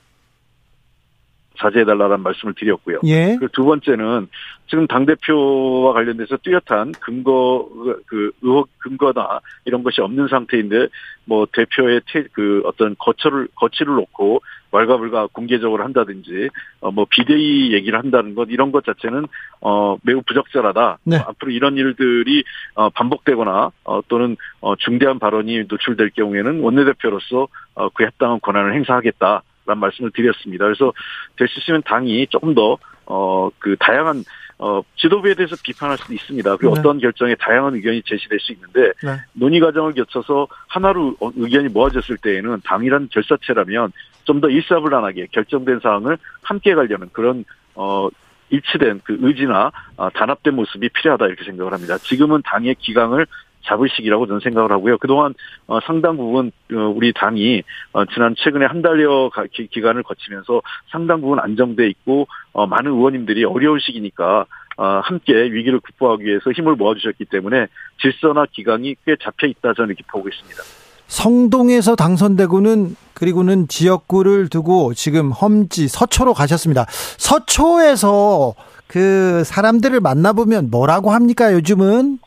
자제해달라는 1.58 2.20
말씀을 2.22 2.54
드렸고요. 2.54 3.00
예. 3.04 3.36
그두 3.38 3.64
번째는 3.64 4.28
지금 4.68 4.86
당 4.86 5.04
대표와 5.04 5.92
관련돼서 5.92 6.38
뚜렷한 6.38 6.92
근거 7.00 7.68
그 8.06 8.32
의혹 8.40 8.68
근거나 8.78 9.40
이런 9.64 9.82
것이 9.82 10.00
없는 10.00 10.28
상태인데 10.28 10.88
뭐 11.24 11.46
대표의 11.52 12.00
태, 12.06 12.24
그 12.32 12.62
어떤 12.64 12.96
거처를 12.98 13.48
거치를 13.54 13.94
놓고 13.94 14.40
왈가불가 14.70 15.28
공개적으로 15.32 15.84
한다든지 15.84 16.48
어뭐 16.80 17.06
비대위 17.10 17.74
얘기를 17.74 17.98
한다는 17.98 18.34
것 18.34 18.48
이런 18.50 18.72
것 18.72 18.84
자체는 18.84 19.26
어 19.60 19.96
매우 20.02 20.22
부적절하다. 20.22 20.98
네. 21.04 21.18
어, 21.18 21.24
앞으로 21.28 21.52
이런 21.52 21.76
일들이 21.76 22.42
어 22.74 22.88
반복되거나 22.88 23.70
어 23.84 24.00
또는 24.08 24.36
어 24.60 24.74
중대한 24.76 25.18
발언이 25.18 25.64
노출될 25.68 26.10
경우에는 26.16 26.60
원내대표로서 26.60 27.48
어그 27.74 28.04
합당한 28.04 28.40
권한을 28.40 28.74
행사하겠다. 28.74 29.42
라는 29.66 29.80
말씀을 29.80 30.10
드렸습니다. 30.10 30.64
그래서 30.64 30.92
될 31.36 31.48
수 31.48 31.60
있으면 31.60 31.82
당이 31.82 32.26
조금 32.28 32.54
더, 32.54 32.78
어, 33.06 33.50
그, 33.58 33.76
다양한, 33.78 34.24
어, 34.58 34.82
지도부에 34.96 35.34
대해서 35.34 35.56
비판할 35.62 35.98
수도 35.98 36.14
있습니다. 36.14 36.56
그리고 36.56 36.74
네. 36.74 36.80
어떤 36.80 36.98
결정에 36.98 37.34
다양한 37.34 37.74
의견이 37.74 38.02
제시될 38.04 38.38
수 38.40 38.52
있는데, 38.52 38.92
네. 39.02 39.16
논의 39.32 39.60
과정을 39.60 39.92
거쳐서 39.94 40.46
하나로 40.68 41.16
어, 41.20 41.30
의견이 41.36 41.68
모아졌을 41.68 42.16
때에는 42.18 42.60
당이란 42.64 43.08
결사체라면 43.12 43.92
좀 44.24 44.40
더 44.40 44.48
일사불란하게 44.48 45.26
결정된 45.32 45.80
사항을 45.80 46.16
함께 46.42 46.74
가려는 46.74 47.08
그런, 47.12 47.44
어, 47.74 48.08
일치된 48.50 49.00
그 49.02 49.16
의지나 49.20 49.72
어, 49.96 50.10
단합된 50.10 50.54
모습이 50.54 50.90
필요하다 50.90 51.26
이렇게 51.26 51.44
생각을 51.44 51.72
합니다. 51.72 51.96
지금은 51.98 52.42
당의 52.44 52.74
기강을 52.76 53.26
잡을 53.64 53.88
시기라고 53.88 54.26
저는 54.26 54.40
생각을 54.40 54.72
하고요. 54.72 54.98
그동안 54.98 55.34
어, 55.66 55.78
상당 55.86 56.16
부분 56.16 56.52
어, 56.72 56.92
우리 56.94 57.12
당이 57.12 57.62
어, 57.92 58.04
지난 58.06 58.34
최근에 58.36 58.66
한 58.66 58.82
달여 58.82 59.30
기간을 59.70 60.02
거치면서 60.02 60.62
상당 60.90 61.20
부분 61.20 61.38
안정돼 61.38 61.88
있고 61.88 62.26
많은 62.54 62.92
의원님들이 62.92 63.44
어려운 63.44 63.78
시기니까 63.80 64.46
함께 64.76 65.32
위기를 65.34 65.80
극복하기 65.80 66.24
위해서 66.24 66.50
힘을 66.50 66.74
모아주셨기 66.74 67.26
때문에 67.26 67.66
질서나 68.00 68.46
기강이 68.52 68.96
꽤 69.06 69.16
잡혀 69.22 69.46
있다 69.46 69.74
저는 69.74 69.90
이렇게 69.90 70.02
보고 70.10 70.28
있습니다. 70.28 70.62
성동에서 71.06 71.94
당선되고는 71.94 72.96
그리고는 73.14 73.68
지역구를 73.68 74.48
두고 74.48 74.94
지금 74.94 75.30
험지 75.30 75.88
서초로 75.88 76.32
가셨습니다. 76.32 76.86
서초에서 76.88 78.54
그 78.86 79.42
사람들을 79.44 80.00
만나보면 80.00 80.70
뭐라고 80.70 81.10
합니까 81.10 81.52
요즘은? 81.52 82.18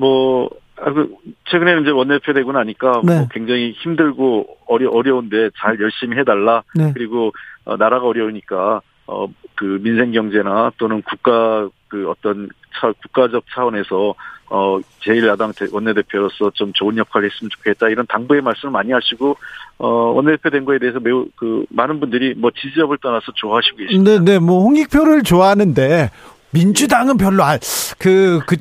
뭐 0.00 0.50
아, 0.80 0.92
그 0.92 1.14
최근에는 1.50 1.82
이제 1.82 1.90
원내대표 1.90 2.32
되고 2.32 2.52
나니까 2.52 3.02
네. 3.04 3.18
뭐 3.18 3.28
굉장히 3.30 3.72
힘들고 3.72 4.56
어려 4.66 4.90
어려운데 4.90 5.50
잘 5.60 5.78
열심히 5.78 6.16
해달라. 6.16 6.62
네. 6.74 6.92
그리고 6.94 7.32
어, 7.64 7.76
나라가 7.76 8.06
어려우니까 8.06 8.80
어 9.06 9.28
그 9.60 9.78
민생 9.82 10.10
경제나 10.10 10.72
또는 10.78 11.02
국가 11.02 11.68
그 11.88 12.08
어떤 12.08 12.48
차, 12.80 12.90
국가적 13.02 13.44
차원에서 13.54 14.14
어 14.48 14.80
제일 15.00 15.26
야당 15.28 15.52
원내대표로서 15.70 16.52
좀 16.54 16.72
좋은 16.72 16.96
역할을 16.96 17.30
했으면 17.30 17.50
좋겠다 17.50 17.90
이런 17.90 18.06
당부의 18.06 18.40
말씀을 18.40 18.72
많이 18.72 18.90
하시고 18.90 19.36
어 19.76 19.86
원내대표 19.86 20.48
된 20.48 20.64
거에 20.64 20.78
대해서 20.78 20.98
매우 20.98 21.26
그 21.36 21.66
많은 21.68 22.00
분들이 22.00 22.32
뭐 22.34 22.50
지지적을 22.58 22.96
떠나서 23.02 23.32
좋아하시고 23.34 23.76
계십니다. 23.76 24.10
네, 24.12 24.18
네, 24.24 24.38
뭐 24.38 24.62
홍익표를 24.62 25.24
좋아하는데 25.24 26.10
민주당은 26.52 27.16
별로 27.16 27.44
아, 27.44 27.58
그, 27.98 28.40
그 28.46 28.56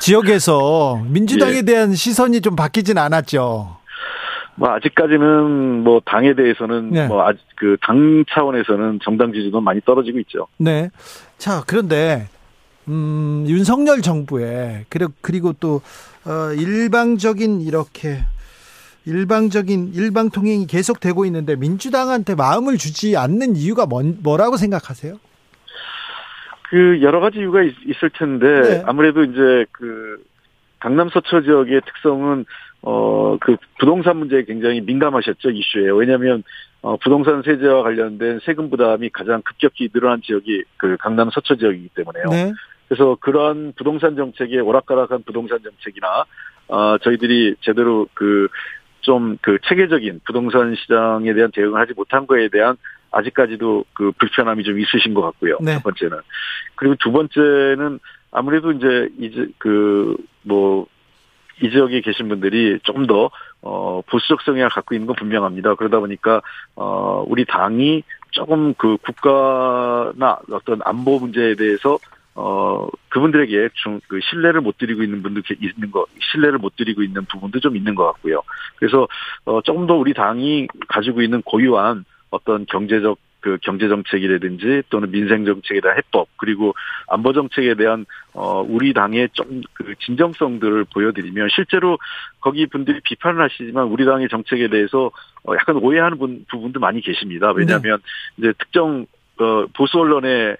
지역에서 0.00 1.02
민주당에 1.06 1.58
예. 1.58 1.62
대한 1.62 1.94
시선이 1.94 2.40
좀 2.40 2.56
바뀌진 2.56 2.98
않았죠. 2.98 3.76
뭐 4.56 4.70
아직까지는 4.70 5.82
뭐 5.82 6.00
당에 6.04 6.34
대해서는 6.34 6.90
네. 6.90 7.06
뭐 7.08 7.26
아직 7.26 7.40
그 7.56 7.76
당 7.82 8.24
차원에서는 8.30 9.00
정당 9.02 9.32
지지도 9.32 9.60
많이 9.60 9.80
떨어지고 9.80 10.18
있죠. 10.20 10.46
네. 10.58 10.90
자 11.38 11.62
그런데 11.66 12.28
음 12.88 13.44
윤석열 13.48 14.02
정부에 14.02 14.84
그리고 14.88 15.12
그리고 15.20 15.52
또 15.54 15.80
어, 16.24 16.52
일방적인 16.52 17.62
이렇게 17.62 18.20
일방적인 19.06 19.92
일방 19.94 20.30
통행이 20.30 20.66
계속되고 20.66 21.24
있는데 21.26 21.56
민주당한테 21.56 22.34
마음을 22.34 22.78
주지 22.78 23.16
않는 23.16 23.56
이유가 23.56 23.86
뭔, 23.86 24.18
뭐라고 24.22 24.56
생각하세요? 24.56 25.18
그 26.74 27.02
여러 27.02 27.20
가지 27.20 27.38
이유가 27.38 27.62
있, 27.62 27.72
을 28.02 28.10
텐데 28.10 28.62
네. 28.62 28.82
아무래도 28.84 29.22
이제 29.22 29.64
그 29.70 30.20
강남 30.80 31.08
서초 31.08 31.42
지역의 31.42 31.82
특성은 31.86 32.44
어 32.82 33.24
그 33.40 33.56
부동산 33.78 34.18
문제에 34.18 34.44
굉장히 34.44 34.80
민감하셨죠 34.80 35.50
이슈에 35.50 35.90
왜냐하면 35.90 36.42
어 36.82 36.96
부동산 36.96 37.42
세제와 37.42 37.82
관련된 37.82 38.40
세금 38.44 38.70
부담이 38.70 39.10
가장 39.10 39.42
급격히 39.42 39.88
늘어난 39.88 40.20
지역이 40.22 40.64
그 40.76 40.96
강남 40.98 41.30
서초 41.30 41.56
지역이기 41.56 41.90
때문에요. 41.94 42.24
네. 42.30 42.52
그래서 42.88 43.16
그러한 43.20 43.72
부동산 43.76 44.16
정책의 44.16 44.60
오락가락한 44.60 45.22
부동산 45.24 45.60
정책이나 45.62 46.24
어 46.68 46.98
저희들이 46.98 47.56
제대로 47.60 48.06
그 48.14 48.48
좀그 49.00 49.36
그 49.40 49.58
체계적인 49.68 50.20
부동산 50.24 50.74
시장에 50.74 51.32
대한 51.32 51.50
대응을 51.52 51.80
하지 51.80 51.92
못한 51.94 52.26
거에 52.26 52.48
대한 52.48 52.76
아직까지도 53.14 53.84
그 53.94 54.12
불편함이 54.18 54.64
좀 54.64 54.78
있으신 54.78 55.14
것 55.14 55.22
같고요. 55.22 55.58
네. 55.60 55.74
첫 55.74 55.82
번째는. 55.84 56.18
그리고 56.74 56.96
두 56.98 57.12
번째는 57.12 58.00
아무래도 58.30 58.72
이제 58.72 59.08
이제 59.18 59.46
그뭐 59.58 60.86
이 61.62 61.70
지역에 61.70 62.00
계신 62.00 62.28
분들이 62.28 62.78
조금 62.82 63.06
더 63.06 63.30
어, 63.62 64.02
보수적 64.06 64.42
성향을 64.42 64.68
갖고 64.70 64.94
있는 64.94 65.06
건 65.06 65.16
분명합니다. 65.16 65.74
그러다 65.76 66.00
보니까, 66.00 66.42
어, 66.76 67.24
우리 67.26 67.44
당이 67.44 68.02
조금 68.30 68.74
그 68.74 68.98
국가나 68.98 70.38
어떤 70.50 70.80
안보 70.84 71.18
문제에 71.18 71.54
대해서 71.54 71.98
어, 72.36 72.88
그분들에게 73.10 73.68
좀, 73.74 74.00
그, 74.08 74.18
신뢰를 74.20 74.60
못 74.60 74.76
드리고 74.76 75.04
있는 75.04 75.22
분도 75.22 75.40
있는 75.60 75.90
거, 75.92 76.04
신뢰를 76.32 76.58
못 76.58 76.74
드리고 76.74 77.04
있는 77.04 77.24
부분도 77.26 77.60
좀 77.60 77.76
있는 77.76 77.94
것 77.94 78.04
같고요. 78.06 78.42
그래서, 78.76 79.06
어, 79.44 79.62
조금 79.62 79.86
더 79.86 79.94
우리 79.94 80.12
당이 80.12 80.66
가지고 80.88 81.22
있는 81.22 81.42
고유한 81.42 82.04
어떤 82.34 82.66
경제적 82.66 83.18
그 83.40 83.58
경제 83.60 83.88
정책이라든지 83.88 84.84
또는 84.88 85.10
민생 85.10 85.44
정책에 85.44 85.82
대한 85.82 85.98
해법 85.98 86.28
그리고 86.38 86.74
안보 87.08 87.34
정책에 87.34 87.74
대한 87.74 88.06
어 88.32 88.64
우리 88.66 88.94
당의 88.94 89.28
좀그 89.34 89.94
진정성들을 90.00 90.86
보여드리면 90.94 91.48
실제로 91.54 91.98
거기 92.40 92.66
분들이 92.66 93.00
비판을 93.04 93.42
하시지만 93.42 93.84
우리 93.84 94.06
당의 94.06 94.30
정책에 94.30 94.68
대해서 94.68 95.10
어 95.46 95.54
약간 95.56 95.76
오해하는 95.76 96.16
분, 96.16 96.46
부분도 96.50 96.80
많이 96.80 97.02
계십니다. 97.02 97.52
왜냐하면 97.52 97.98
네. 98.36 98.48
이제 98.48 98.54
특정 98.58 99.04
어 99.36 99.66
보수 99.76 99.98
언론의 99.98 100.56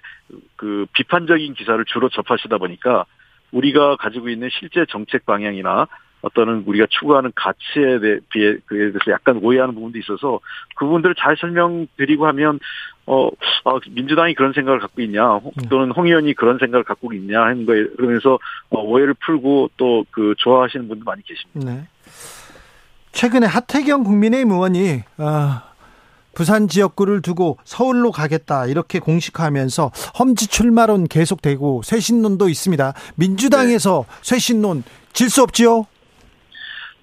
그 0.55 0.85
비판적인 0.93 1.55
기사를 1.55 1.83
주로 1.85 2.09
접하시다 2.09 2.59
보니까 2.59 3.05
우리가 3.51 3.95
가지고 3.95 4.29
있는 4.29 4.49
실제 4.51 4.85
정책 4.87 5.25
방향이나 5.25 5.87
어떤 6.25 6.63
우리가 6.65 6.87
추구하는 6.89 7.31
가치에 7.35 7.99
비해 8.29 8.57
그에 8.65 8.91
대해서 8.91 8.99
약간 9.09 9.39
오해하는 9.43 9.75
부분도 9.75 9.99
있어서 9.99 10.39
그 10.75 10.85
부분들을 10.85 11.15
잘 11.19 11.37
설명드리고 11.37 12.25
하면 12.27 12.59
어, 13.05 13.27
어 13.63 13.79
민주당이 13.91 14.33
그런 14.33 14.51
생각을 14.53 14.79
갖고 14.79 15.01
있냐 15.03 15.39
네. 15.55 15.69
또는 15.69 15.91
홍 15.91 16.07
의원이 16.07 16.33
그런 16.33 16.57
생각을 16.57 16.83
갖고 16.83 17.13
있냐 17.13 17.41
하는 17.41 17.67
거에 17.67 17.85
그러면서 17.95 18.39
어, 18.69 18.81
오해를 18.81 19.13
풀고 19.25 19.69
또 19.77 20.05
그 20.11 20.33
좋아하시는 20.37 20.87
분도 20.87 21.03
많이 21.03 21.21
계십니다. 21.23 21.73
네. 21.73 21.87
최근에 23.11 23.47
하태경 23.47 24.03
국민의힘 24.03 24.51
의원이 24.51 25.01
어, 25.17 25.61
부산 26.33 26.67
지역구를 26.67 27.21
두고 27.21 27.57
서울로 27.63 28.11
가겠다 28.11 28.65
이렇게 28.65 28.99
공식화하면서 28.99 29.91
험지 30.19 30.47
출마론 30.47 31.07
계속되고 31.07 31.81
쇄신론도 31.83 32.49
있습니다. 32.49 32.93
민주당에서 33.15 34.05
네. 34.07 34.19
쇄신론 34.21 34.83
질 35.13 35.29
수 35.29 35.43
없지요? 35.43 35.85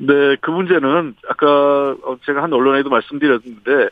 네, 0.05 0.35
그 0.41 0.51
문제는 0.51 1.15
아까 1.29 1.97
어, 2.03 2.17
제가 2.27 2.43
한 2.43 2.53
언론에도 2.53 2.91
말씀드렸는데 2.91 3.89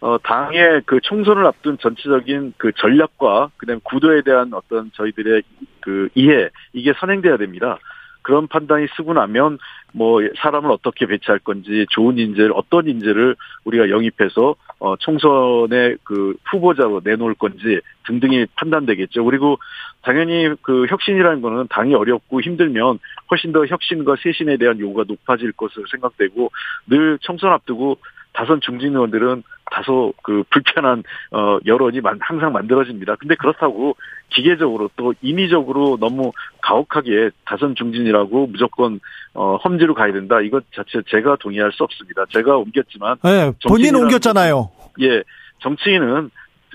어, 0.00 0.18
당의 0.18 0.82
그 0.84 1.00
총선을 1.00 1.46
앞둔 1.46 1.78
전체적인 1.78 2.52
그 2.58 2.72
전략과 2.72 3.52
그다음 3.56 3.80
구도에 3.82 4.20
대한 4.20 4.52
어떤 4.52 4.90
저희들의 4.92 5.42
그 5.80 6.10
이해 6.14 6.50
이게 6.74 6.92
선행돼야 6.98 7.38
됩니다. 7.38 7.78
그런 8.20 8.48
판단이 8.48 8.88
쓰고 8.96 9.14
나면 9.14 9.58
뭐 9.92 10.20
사람을 10.36 10.70
어떻게 10.70 11.06
배치할 11.06 11.38
건지 11.38 11.86
좋은 11.90 12.18
인재를 12.18 12.52
어떤 12.54 12.88
인재를 12.88 13.36
우리가 13.64 13.88
영입해서 13.88 14.56
어 14.80 14.96
총선의 14.96 15.96
그 16.02 16.34
후보자로 16.50 17.00
내놓을 17.02 17.34
건지 17.34 17.80
등등이 18.06 18.46
판단되겠죠. 18.56 19.24
그리고 19.24 19.58
당연히 20.02 20.54
그 20.62 20.86
혁신이라는 20.88 21.40
거는 21.40 21.68
당이 21.70 21.94
어렵고 21.94 22.42
힘들면 22.42 22.98
훨씬 23.30 23.52
더 23.52 23.66
혁신과 23.66 24.16
쇄신에 24.22 24.56
대한 24.56 24.78
요구가 24.78 25.04
높아질 25.06 25.52
것으로 25.52 25.84
생각되고 25.90 26.50
늘 26.86 27.18
총선 27.20 27.52
앞두고 27.52 27.98
다선 28.32 28.60
중진 28.60 28.94
의원들은 28.94 29.42
다소 29.70 30.12
그 30.22 30.44
불편한 30.50 31.02
어 31.32 31.58
여론이 31.64 32.00
항상 32.20 32.52
만들어집니다. 32.52 33.16
근데 33.16 33.34
그렇다고 33.34 33.96
기계적으로 34.28 34.90
또 34.96 35.14
인위적으로 35.22 35.96
너무 35.98 36.32
가혹하게 36.60 37.30
다선 37.46 37.74
중진이라고 37.74 38.46
무조건 38.46 39.00
어 39.34 39.56
험지로 39.56 39.94
가야 39.94 40.12
된다. 40.12 40.40
이것 40.40 40.64
자체 40.72 41.02
제가 41.08 41.36
동의할 41.40 41.72
수 41.72 41.82
없습니다. 41.82 42.26
제가 42.28 42.56
옮겼지만 42.58 43.16
네, 43.24 43.52
본인 43.66 43.96
옮겼잖아요. 43.96 44.70
예. 45.00 45.22
정치인은 45.60 46.30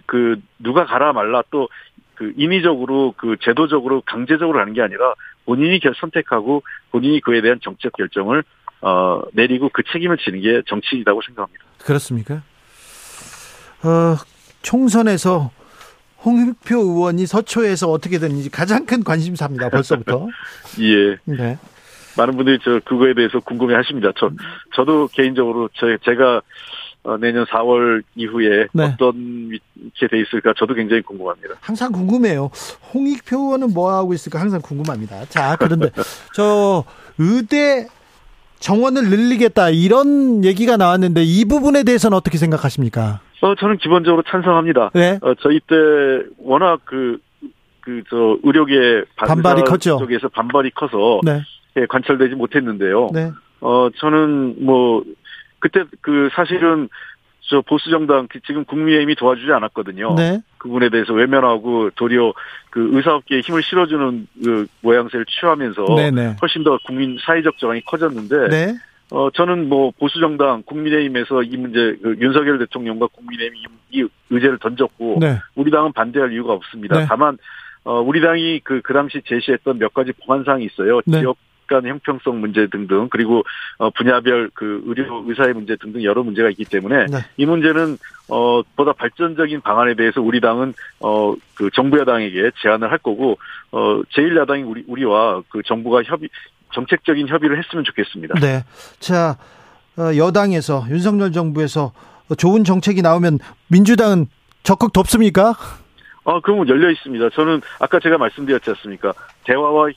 그 0.07 0.41
누가 0.59 0.85
가라 0.85 1.13
말라 1.13 1.43
또 1.51 1.69
그 2.21 2.33
인위적으로 2.37 3.15
그 3.17 3.35
제도적으로 3.41 4.01
강제적으로 4.05 4.59
하는 4.59 4.73
게 4.73 4.81
아니라 4.83 5.15
본인이 5.45 5.79
결 5.79 5.93
선택하고 5.95 6.63
본인이 6.91 7.19
그에 7.21 7.41
대한 7.41 7.59
정책 7.61 7.93
결정을 7.93 8.43
어, 8.81 9.21
내리고 9.33 9.69
그 9.71 9.83
책임을 9.91 10.17
지는 10.17 10.41
게 10.41 10.61
정치이라고 10.67 11.21
생각합니다. 11.21 11.65
그렇습니까? 11.79 12.35
어, 13.83 14.15
총선에서 14.61 15.51
홍익표 16.23 16.77
의원이 16.77 17.25
서초에서 17.25 17.89
어떻게 17.89 18.19
됐는지 18.19 18.49
가장 18.49 18.85
큰 18.85 19.03
관심사입니다. 19.03 19.69
벌써부터. 19.69 20.27
예. 20.81 21.17
네. 21.25 21.57
많은 22.17 22.35
분들이 22.35 22.59
저 22.63 22.79
그거에 22.83 23.13
대해서 23.13 23.39
궁금해 23.39 23.73
하십니다. 23.75 24.11
저 24.17 24.29
저도 24.75 25.07
개인적으로 25.13 25.69
저 25.73 25.97
제가 26.03 26.41
어, 27.03 27.17
내년 27.17 27.45
4월 27.45 28.03
이후에 28.15 28.67
네. 28.73 28.83
어떤 28.93 29.15
위치에 29.49 30.07
돼 30.09 30.21
있을까 30.21 30.53
저도 30.57 30.73
굉장히 30.75 31.01
궁금합니다. 31.01 31.55
항상 31.61 31.91
궁금해요. 31.91 32.51
홍익표 32.93 33.37
의원은 33.37 33.73
뭐 33.73 33.91
하고 33.91 34.13
있을까 34.13 34.39
항상 34.39 34.61
궁금합니다. 34.61 35.25
자, 35.25 35.55
그런데 35.59 35.89
저 36.35 36.83
의대 37.17 37.87
정원을 38.59 39.09
늘리겠다 39.09 39.69
이런 39.71 40.43
얘기가 40.45 40.77
나왔는데 40.77 41.23
이 41.23 41.45
부분에 41.45 41.83
대해서는 41.83 42.15
어떻게 42.15 42.37
생각하십니까? 42.37 43.19
어 43.41 43.55
저는 43.55 43.77
기본적으로 43.77 44.21
찬성합니다. 44.27 44.91
네. 44.93 45.17
어 45.23 45.33
저희 45.41 45.59
때 45.61 45.75
워낙 46.37 46.79
그 46.85 47.17
그 47.81 48.03
저 48.11 48.37
의료계 48.43 49.05
반발이 49.15 49.63
컸죠. 49.63 49.97
쪽에서 49.97 50.29
반발이 50.29 50.69
커서 50.75 51.19
네. 51.23 51.41
예, 51.77 51.85
관철되지 51.87 52.35
못했는데요. 52.35 53.09
네. 53.11 53.31
어 53.59 53.89
저는 53.97 54.63
뭐 54.63 55.03
그때 55.61 55.85
그 56.01 56.29
사실은 56.33 56.89
저 57.43 57.61
보수 57.61 57.89
정당 57.89 58.27
지금 58.45 58.63
국민의힘이 58.65 59.15
도와주지 59.15 59.51
않았거든요. 59.51 60.15
네. 60.15 60.41
그분에 60.57 60.89
대해서 60.89 61.13
외면하고 61.13 61.89
도리어 61.95 62.33
그 62.69 62.89
의사업계에 62.93 63.41
힘을 63.41 63.63
실어주는 63.63 64.27
그 64.43 64.67
모양새를 64.81 65.25
취하면서 65.25 65.85
네네. 65.95 66.11
네. 66.11 66.35
훨씬 66.41 66.63
더 66.63 66.77
국민 66.85 67.17
사회적 67.19 67.57
저항이 67.57 67.81
커졌는데 67.81 68.47
네. 68.49 68.75
어 69.09 69.29
저는 69.31 69.67
뭐 69.67 69.91
보수 69.99 70.19
정당 70.19 70.63
국민의힘에서 70.63 71.43
이 71.43 71.57
문제 71.57 71.97
그 72.01 72.15
윤석열 72.21 72.59
대통령과 72.59 73.07
국민의힘이 73.07 73.65
이 73.91 74.07
의제를 74.29 74.57
던졌고 74.59 75.17
네. 75.19 75.39
우리 75.55 75.71
당은 75.71 75.91
반대할 75.93 76.31
이유가 76.31 76.53
없습니다. 76.53 76.99
네. 76.99 77.05
다만 77.09 77.37
어 77.83 77.99
우리 77.99 78.21
당이 78.21 78.61
그그 78.63 78.81
그 78.81 78.93
당시 78.93 79.21
제시했던 79.25 79.79
몇 79.79 79.93
가지 79.93 80.13
보완 80.25 80.43
사항이 80.45 80.65
있어요. 80.65 81.01
네. 81.05 81.19
지역 81.19 81.35
간 81.71 81.85
형평성 81.85 82.41
문제 82.41 82.67
등등 82.67 83.07
그리고 83.09 83.43
어 83.77 83.89
분야별 83.91 84.51
그 84.53 84.83
의료 84.85 85.23
의사의 85.25 85.53
문제 85.53 85.75
등등 85.77 86.03
여러 86.03 86.21
문제가 86.21 86.49
있기 86.49 86.65
때문에 86.65 87.05
네. 87.05 87.17
이 87.37 87.45
문제는 87.45 87.97
어 88.29 88.61
보다 88.75 88.91
발전적인 88.93 89.61
방안에 89.61 89.93
대해서 89.95 90.21
우리 90.21 90.41
당은 90.41 90.73
어 90.99 91.35
그 91.61 91.69
정부 91.75 91.99
여당에게 91.99 92.49
제안을 92.59 92.91
할 92.91 92.97
거고 92.97 93.37
어 93.71 94.01
제1야당이 94.15 94.67
우리 94.67 94.83
우리와 94.87 95.43
그 95.47 95.61
정부가 95.63 96.01
협의 96.01 96.27
정책적인 96.73 97.27
협의를 97.27 97.59
했으면 97.59 97.83
좋겠습니다. 97.83 98.39
네. 98.39 98.63
자, 98.99 99.37
어, 99.95 100.15
여당에서 100.17 100.85
윤석열 100.89 101.31
정부에서 101.31 101.91
좋은 102.37 102.63
정책이 102.63 103.03
나오면 103.03 103.37
민주당은 103.67 104.25
적극 104.63 104.91
돕습니까? 104.91 105.53
아, 106.23 106.39
그러면 106.41 106.67
열려 106.67 106.89
있습니다. 106.89 107.29
저는 107.29 107.61
아까 107.79 107.99
제가 107.99 108.17
말씀드렸지 108.17 108.71
않습니까? 108.71 109.13
대화와 109.43 109.89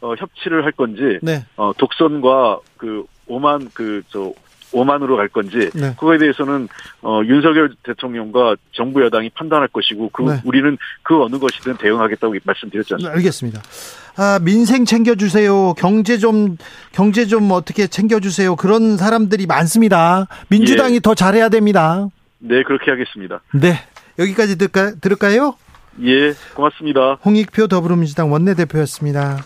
어, 0.00 0.14
협치를 0.16 0.64
할 0.64 0.72
건지, 0.72 1.18
네. 1.22 1.44
어, 1.56 1.72
독선과 1.76 2.60
그 2.76 3.04
오만 3.26 3.70
그 3.72 4.02
저 4.10 4.32
오만으로 4.72 5.16
갈 5.16 5.28
건지 5.28 5.70
네. 5.74 5.94
그거에 5.98 6.18
대해서는 6.18 6.68
어, 7.02 7.20
윤석열 7.24 7.74
대통령과 7.82 8.56
정부 8.72 9.02
여당이 9.02 9.30
판단할 9.30 9.68
것이고 9.68 10.10
그 10.10 10.22
네. 10.22 10.40
우리는 10.44 10.76
그 11.02 11.22
어느 11.22 11.38
것이든 11.38 11.76
대응하겠다고 11.76 12.34
말씀드렸지 12.44 12.94
않습니까? 12.94 13.16
알겠습니다. 13.16 13.62
아, 14.16 14.38
민생 14.42 14.84
챙겨주세요. 14.84 15.74
경제 15.74 16.18
좀 16.18 16.56
경제 16.92 17.26
좀 17.26 17.50
어떻게 17.52 17.86
챙겨주세요. 17.86 18.56
그런 18.56 18.96
사람들이 18.96 19.46
많습니다. 19.46 20.26
민주당이 20.48 20.96
예. 20.96 21.00
더 21.00 21.14
잘해야 21.14 21.48
됩니다. 21.48 22.08
네, 22.38 22.62
그렇게 22.62 22.90
하겠습니다. 22.90 23.40
네, 23.54 23.74
여기까지 24.18 24.56
들까, 24.58 24.94
들을까요? 25.00 25.54
예, 26.02 26.32
고맙습니다. 26.54 27.18
홍익표 27.24 27.66
더불어민주당 27.66 28.32
원내대표였습니다. 28.32 29.44